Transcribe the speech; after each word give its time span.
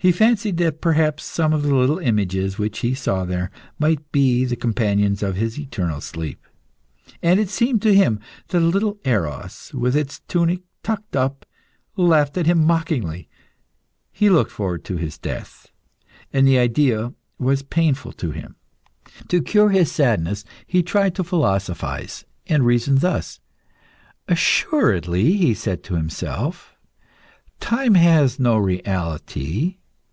He 0.00 0.12
fancied 0.12 0.58
that 0.58 0.80
perhaps 0.80 1.24
some 1.24 1.52
of 1.52 1.64
the 1.64 1.74
little 1.74 1.98
images 1.98 2.56
which 2.56 2.78
he 2.78 2.94
saw 2.94 3.24
there 3.24 3.50
might 3.80 4.12
be 4.12 4.44
the 4.44 4.54
companions 4.54 5.24
of 5.24 5.34
his 5.34 5.58
eternal 5.58 6.00
sleep; 6.00 6.40
and 7.20 7.40
it 7.40 7.48
seemed 7.50 7.82
to 7.82 7.92
him 7.92 8.20
that 8.46 8.58
a 8.58 8.60
little 8.70 9.00
Eros, 9.04 9.74
with 9.74 9.96
its 9.96 10.20
tunic 10.28 10.60
tucked 10.84 11.16
up, 11.16 11.44
laughed 11.96 12.38
at 12.38 12.46
him 12.46 12.64
mockingly. 12.64 13.28
He 14.12 14.30
looked 14.30 14.52
forward 14.52 14.84
to 14.84 14.98
his 14.98 15.18
death, 15.18 15.68
and 16.32 16.46
the 16.46 16.60
idea 16.60 17.12
was 17.36 17.62
painful 17.64 18.12
to 18.12 18.30
him. 18.30 18.54
To 19.26 19.42
cure 19.42 19.70
his 19.70 19.90
sadness 19.90 20.44
he 20.64 20.80
tried 20.84 21.16
to 21.16 21.24
philosophise, 21.24 22.24
and 22.46 22.64
reasoned 22.64 23.00
thus 23.00 23.40
"Assuredly," 24.28 25.32
he 25.32 25.54
said 25.54 25.82
to 25.82 25.96
himself, 25.96 26.76
"time 27.58 27.94
has 27.94 28.38
no 28.38 28.56
reality. 28.56 29.74